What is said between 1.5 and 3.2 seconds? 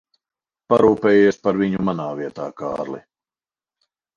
viņu manā vietā, Kārli.